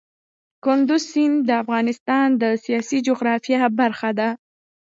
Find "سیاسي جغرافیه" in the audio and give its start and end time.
2.63-3.61